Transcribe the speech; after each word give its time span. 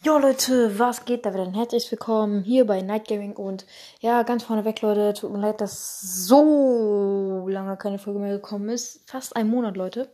Jo 0.00 0.16
Leute, 0.16 0.78
was 0.78 1.04
geht 1.06 1.26
da 1.26 1.34
wieder? 1.34 1.50
Herzlich 1.50 1.90
willkommen 1.90 2.44
hier 2.44 2.64
bei 2.64 2.82
Night 2.82 3.08
Gaming 3.08 3.34
und 3.34 3.66
ja, 3.98 4.22
ganz 4.22 4.44
vorneweg 4.44 4.80
Leute, 4.80 5.12
tut 5.12 5.32
mir 5.32 5.40
leid, 5.40 5.60
dass 5.60 6.00
so 6.00 7.48
lange 7.48 7.76
keine 7.76 7.98
Folge 7.98 8.20
mehr 8.20 8.30
gekommen 8.30 8.68
ist. 8.68 9.10
Fast 9.10 9.34
ein 9.34 9.48
Monat, 9.48 9.76
Leute. 9.76 10.08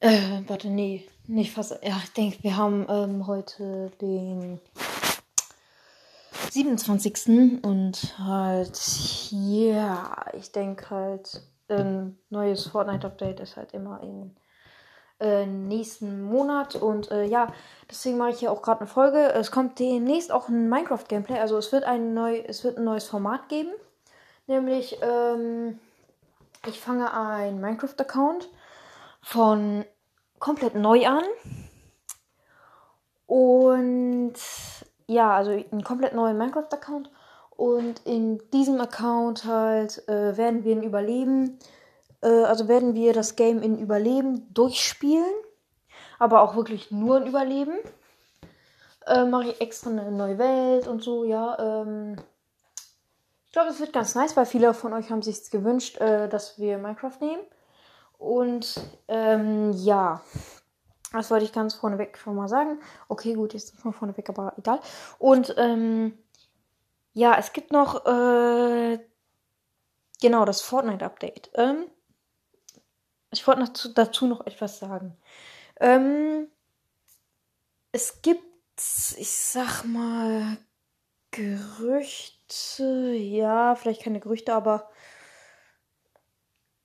Äh, 0.00 0.42
warte, 0.48 0.68
nee, 0.68 1.08
nicht 1.26 1.50
fast. 1.50 1.78
Ja, 1.82 1.98
ich 2.04 2.12
denke, 2.12 2.42
wir 2.42 2.58
haben 2.58 2.84
ähm, 2.90 3.26
heute 3.26 3.90
den 4.02 4.60
27. 6.50 7.62
und 7.62 8.18
halt, 8.18 8.78
ja, 9.30 10.26
ich 10.34 10.52
denke 10.52 10.90
halt, 10.90 11.40
ein 11.68 12.18
neues 12.28 12.66
Fortnite-Update 12.66 13.40
ist 13.40 13.56
halt 13.56 13.72
immer 13.72 14.02
in 14.02 14.36
äh, 15.20 15.46
nächsten 15.46 16.22
Monat. 16.22 16.76
Und 16.76 17.10
äh, 17.10 17.24
ja, 17.24 17.52
deswegen 17.90 18.18
mache 18.18 18.30
ich 18.30 18.38
hier 18.40 18.52
auch 18.52 18.62
gerade 18.62 18.80
eine 18.80 18.88
Folge. 18.88 19.32
Es 19.32 19.50
kommt 19.50 19.78
demnächst 19.78 20.30
auch 20.32 20.48
ein 20.48 20.68
Minecraft-Gameplay. 20.68 21.38
Also 21.38 21.56
es 21.56 21.72
wird 21.72 21.84
ein 21.84 22.14
neu, 22.14 22.38
es 22.46 22.64
wird 22.64 22.78
ein 22.78 22.84
neues 22.84 23.04
Format 23.04 23.48
geben. 23.48 23.70
Nämlich, 24.46 24.98
ähm, 25.02 25.78
ich 26.66 26.80
fange 26.80 27.12
ein 27.12 27.60
Minecraft-Account 27.60 28.48
von 29.22 29.84
komplett 30.38 30.74
neu 30.74 31.06
an. 31.06 31.24
Und 33.26 34.34
ja, 35.06 35.34
also 35.34 35.50
einen 35.50 35.84
komplett 35.84 36.14
neuen 36.14 36.38
Minecraft-Account. 36.38 37.10
Und 37.56 38.04
in 38.04 38.42
diesem 38.50 38.80
Account 38.80 39.44
halt 39.46 40.06
äh, 40.08 40.36
werden 40.36 40.64
wir 40.64 40.72
ihn 40.72 40.82
überleben 40.82 41.58
also 42.28 42.68
werden 42.68 42.94
wir 42.94 43.12
das 43.12 43.36
Game 43.36 43.62
in 43.62 43.78
Überleben 43.78 44.52
durchspielen. 44.52 45.34
Aber 46.18 46.42
auch 46.42 46.56
wirklich 46.56 46.90
nur 46.90 47.18
in 47.18 47.26
Überleben. 47.26 47.78
Äh, 49.06 49.24
Mache 49.24 49.50
ich 49.50 49.60
extra 49.60 49.90
eine 49.90 50.10
neue 50.10 50.38
Welt 50.38 50.88
und 50.88 51.02
so, 51.02 51.24
ja. 51.24 51.58
Ähm, 51.58 52.16
ich 53.44 53.52
glaube, 53.52 53.70
es 53.70 53.80
wird 53.80 53.92
ganz 53.92 54.14
nice, 54.14 54.36
weil 54.36 54.46
viele 54.46 54.74
von 54.74 54.92
euch 54.92 55.10
haben 55.10 55.22
sich 55.22 55.50
gewünscht, 55.50 55.98
äh, 55.98 56.28
dass 56.28 56.58
wir 56.58 56.78
Minecraft 56.78 57.20
nehmen. 57.20 57.42
Und 58.18 58.80
ähm, 59.08 59.72
ja, 59.72 60.22
das 61.12 61.30
wollte 61.30 61.44
ich 61.44 61.52
ganz 61.52 61.74
vorneweg 61.74 62.18
schon 62.18 62.34
mal 62.34 62.48
sagen. 62.48 62.80
Okay, 63.08 63.34
gut, 63.34 63.54
jetzt 63.54 63.84
mal 63.84 63.92
vorneweg, 63.92 64.28
aber 64.28 64.54
egal. 64.58 64.80
Und 65.18 65.54
ähm, 65.58 66.18
ja, 67.12 67.36
es 67.38 67.52
gibt 67.52 67.72
noch 67.72 68.04
äh, 68.06 68.98
genau 70.20 70.44
das 70.44 70.60
Fortnite-Update. 70.62 71.50
Ähm, 71.54 71.86
ich 73.36 73.46
wollte 73.46 73.60
noch 73.60 73.72
zu, 73.72 73.92
dazu 73.92 74.26
noch 74.26 74.46
etwas 74.46 74.78
sagen. 74.78 75.16
Ähm, 75.80 76.48
es 77.92 78.22
gibt, 78.22 78.42
ich 79.16 79.30
sag 79.30 79.84
mal, 79.84 80.58
Gerüchte, 81.30 83.12
ja, 83.12 83.74
vielleicht 83.74 84.02
keine 84.02 84.20
Gerüchte, 84.20 84.54
aber 84.54 84.88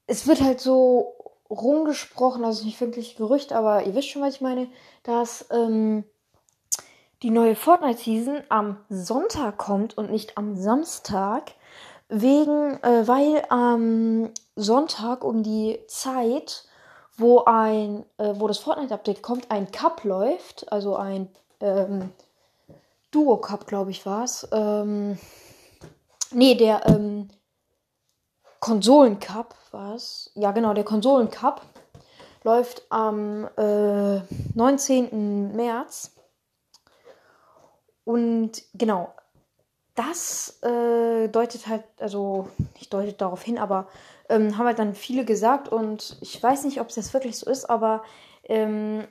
es 0.07 0.27
wird 0.27 0.41
halt 0.41 0.59
so 0.59 1.15
rumgesprochen, 1.49 2.43
also 2.43 2.65
nicht 2.65 2.81
wirklich 2.81 3.15
Gerücht, 3.15 3.53
aber 3.53 3.83
ihr 3.83 3.95
wisst 3.95 4.09
schon, 4.09 4.21
was 4.21 4.35
ich 4.35 4.41
meine, 4.41 4.69
dass 5.03 5.45
ähm, 5.51 6.03
die 7.23 7.29
neue 7.29 7.55
Fortnite-Season 7.55 8.43
am 8.49 8.77
Sonntag 8.89 9.57
kommt 9.57 9.97
und 9.97 10.09
nicht 10.09 10.37
am 10.37 10.55
Samstag. 10.55 11.53
Wegen, 12.13 12.77
äh, 12.83 13.07
weil 13.07 13.41
am 13.47 14.31
Sonntag 14.57 15.23
um 15.23 15.43
die 15.43 15.79
Zeit, 15.87 16.65
wo 17.15 17.45
ein, 17.45 18.05
äh, 18.17 18.33
wo 18.35 18.49
das 18.49 18.57
Fortnite-Update 18.57 19.21
kommt, 19.21 19.49
ein 19.49 19.71
Cup 19.71 20.03
läuft, 20.03 20.69
also 20.73 20.97
ein 20.97 21.29
ähm, 21.61 22.11
Duo 23.11 23.37
Cup, 23.37 23.65
glaube 23.65 23.91
ich, 23.91 24.05
war 24.05 24.25
es. 24.25 24.45
Ähm, 24.51 25.17
nee, 26.31 26.55
der 26.55 26.85
ähm, 26.87 27.29
Konsolen 28.59 29.19
Cup 29.21 29.55
war 29.71 29.95
es. 29.95 30.31
Ja, 30.35 30.51
genau, 30.51 30.73
der 30.73 30.83
Konsolen 30.83 31.29
Cup 31.29 31.61
läuft 32.43 32.83
am 32.89 33.47
äh, 33.55 34.19
19. 34.53 35.55
März. 35.55 36.11
Und 38.03 38.63
genau, 38.73 39.13
das 39.95 40.59
äh, 40.63 41.27
deutet 41.27 41.67
halt, 41.67 41.83
also 41.99 42.47
nicht 42.75 42.93
deutet 42.93 43.21
darauf 43.21 43.41
hin, 43.43 43.57
aber 43.57 43.87
ähm, 44.29 44.57
haben 44.57 44.65
halt 44.67 44.79
dann 44.79 44.95
viele 44.95 45.25
gesagt 45.25 45.67
und 45.67 46.17
ich 46.21 46.41
weiß 46.41 46.63
nicht, 46.63 46.79
ob 46.79 46.89
es 46.89 46.95
jetzt 46.95 47.13
wirklich 47.13 47.37
so 47.37 47.49
ist, 47.49 47.69
aber 47.69 48.03
ähm, 48.45 49.05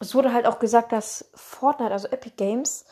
es 0.00 0.14
wurde 0.14 0.32
halt 0.32 0.46
auch 0.46 0.58
gesagt, 0.58 0.92
dass 0.92 1.30
Fortnite, 1.34 1.92
also 1.92 2.08
Epic 2.08 2.34
Games, 2.36 2.84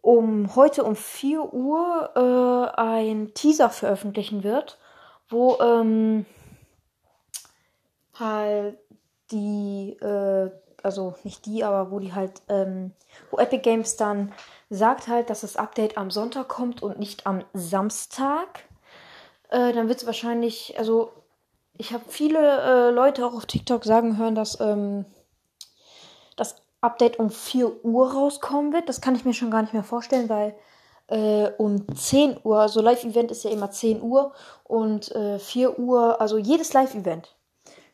um 0.00 0.54
heute 0.56 0.84
um 0.84 0.96
4 0.96 1.52
Uhr 1.52 2.10
äh, 2.76 2.80
ein 2.80 3.34
Teaser 3.34 3.70
veröffentlichen 3.70 4.42
wird, 4.42 4.78
wo 5.28 5.58
ähm, 5.60 6.26
halt 8.14 8.78
die, 9.30 9.96
äh, 10.00 10.50
also 10.82 11.14
nicht 11.22 11.46
die, 11.46 11.64
aber 11.64 11.90
wo 11.90 11.98
die 11.98 12.12
halt, 12.12 12.42
ähm, 12.48 12.92
wo 13.30 13.38
Epic 13.38 13.62
Games 13.62 13.96
dann 13.96 14.32
sagt 14.72 15.06
halt, 15.06 15.28
dass 15.28 15.42
das 15.42 15.56
Update 15.56 15.98
am 15.98 16.10
Sonntag 16.10 16.48
kommt 16.48 16.82
und 16.82 16.98
nicht 16.98 17.26
am 17.26 17.44
Samstag. 17.52 18.64
Äh, 19.50 19.72
dann 19.74 19.88
wird 19.88 20.00
es 20.00 20.06
wahrscheinlich, 20.06 20.78
also 20.78 21.12
ich 21.76 21.92
habe 21.92 22.04
viele 22.08 22.38
äh, 22.38 22.90
Leute 22.90 23.26
auch 23.26 23.34
auf 23.34 23.44
TikTok 23.44 23.84
sagen 23.84 24.16
hören, 24.16 24.34
dass 24.34 24.58
ähm, 24.60 25.04
das 26.36 26.56
Update 26.80 27.18
um 27.18 27.30
4 27.30 27.84
Uhr 27.84 28.12
rauskommen 28.12 28.72
wird. 28.72 28.88
Das 28.88 29.02
kann 29.02 29.14
ich 29.14 29.26
mir 29.26 29.34
schon 29.34 29.50
gar 29.50 29.60
nicht 29.60 29.74
mehr 29.74 29.84
vorstellen, 29.84 30.30
weil 30.30 30.54
äh, 31.08 31.50
um 31.58 31.84
10 31.94 32.38
Uhr, 32.42 32.60
also 32.60 32.80
Live-Event 32.80 33.30
ist 33.30 33.44
ja 33.44 33.50
immer 33.50 33.70
10 33.70 34.00
Uhr 34.00 34.32
und 34.64 35.14
äh, 35.14 35.38
4 35.38 35.78
Uhr, 35.78 36.18
also 36.18 36.38
jedes 36.38 36.72
Live-Event, 36.72 37.36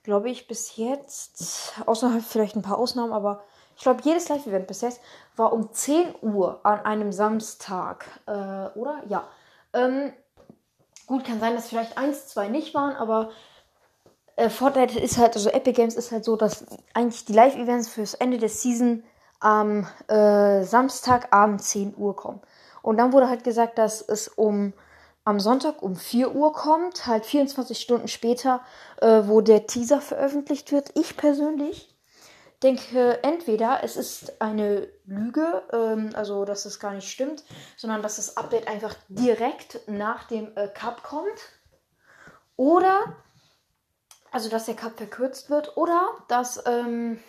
glaube 0.04 0.30
ich, 0.30 0.46
bis 0.46 0.76
jetzt, 0.76 1.74
außer 1.86 2.20
vielleicht 2.20 2.54
ein 2.54 2.62
paar 2.62 2.78
Ausnahmen, 2.78 3.12
aber 3.12 3.42
ich 3.78 3.84
glaube, 3.84 4.02
jedes 4.02 4.28
Live-Event 4.28 4.66
bis 4.66 4.80
jetzt 4.80 5.00
war 5.36 5.52
um 5.52 5.72
10 5.72 6.16
Uhr 6.20 6.58
an 6.64 6.80
einem 6.80 7.12
Samstag. 7.12 8.06
Äh, 8.26 8.32
oder? 8.76 9.04
Ja. 9.06 9.28
Ähm, 9.72 10.12
gut, 11.06 11.24
kann 11.24 11.38
sein, 11.38 11.54
dass 11.54 11.68
vielleicht 11.68 11.96
eins, 11.96 12.26
zwei 12.26 12.48
nicht 12.48 12.74
waren, 12.74 12.96
aber 12.96 13.30
äh, 14.34 14.50
Fortnite 14.50 14.98
ist 14.98 15.16
halt, 15.16 15.36
also 15.36 15.48
Epic 15.50 15.74
Games 15.74 15.94
ist 15.94 16.10
halt 16.10 16.24
so, 16.24 16.34
dass 16.34 16.66
eigentlich 16.92 17.24
die 17.24 17.34
Live-Events 17.34 17.88
fürs 17.88 18.14
Ende 18.14 18.38
der 18.38 18.48
Season 18.48 19.04
am 19.38 19.86
äh, 20.08 20.64
Samstagabend 20.64 21.62
10 21.62 21.94
Uhr 21.96 22.16
kommen. 22.16 22.40
Und 22.82 22.96
dann 22.96 23.12
wurde 23.12 23.28
halt 23.28 23.44
gesagt, 23.44 23.78
dass 23.78 24.00
es 24.02 24.26
um 24.26 24.72
am 25.24 25.38
Sonntag 25.38 25.82
um 25.82 25.94
4 25.94 26.34
Uhr 26.34 26.52
kommt, 26.52 27.06
halt 27.06 27.24
24 27.24 27.78
Stunden 27.78 28.08
später, 28.08 28.60
äh, 29.00 29.22
wo 29.26 29.40
der 29.40 29.68
Teaser 29.68 30.00
veröffentlicht 30.00 30.72
wird. 30.72 30.90
Ich 30.98 31.16
persönlich 31.16 31.94
denke 32.62 33.22
entweder 33.22 33.84
es 33.84 33.96
ist 33.96 34.40
eine 34.40 34.88
Lüge, 35.04 35.62
ähm, 35.72 36.10
also 36.14 36.44
dass 36.44 36.64
es 36.64 36.80
gar 36.80 36.92
nicht 36.92 37.10
stimmt, 37.10 37.44
sondern 37.76 38.02
dass 38.02 38.16
das 38.16 38.36
Update 38.36 38.68
einfach 38.68 38.94
direkt 39.08 39.80
nach 39.88 40.24
dem 40.24 40.56
äh, 40.56 40.68
Cup 40.68 41.02
kommt. 41.02 41.38
Oder, 42.56 43.16
also 44.32 44.48
dass 44.48 44.66
der 44.66 44.74
Cup 44.74 44.96
verkürzt 44.96 45.48
wird, 45.50 45.76
oder 45.76 46.08
dass 46.26 46.62
ähm, 46.66 47.20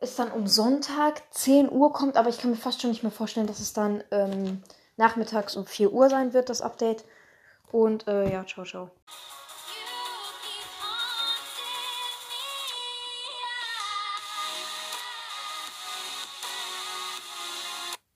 es 0.00 0.16
dann 0.16 0.32
um 0.32 0.46
Sonntag 0.46 1.22
10 1.30 1.70
Uhr 1.70 1.92
kommt, 1.92 2.16
aber 2.16 2.28
ich 2.28 2.38
kann 2.38 2.50
mir 2.50 2.56
fast 2.56 2.80
schon 2.80 2.90
nicht 2.90 3.02
mehr 3.02 3.12
vorstellen, 3.12 3.46
dass 3.46 3.60
es 3.60 3.72
dann 3.72 4.02
ähm, 4.10 4.62
nachmittags 4.96 5.54
um 5.56 5.66
4 5.66 5.92
Uhr 5.92 6.08
sein 6.08 6.32
wird, 6.32 6.48
das 6.48 6.62
Update. 6.62 7.04
Und 7.70 8.08
äh, 8.08 8.30
ja, 8.30 8.44
ciao, 8.46 8.64
ciao. 8.64 8.90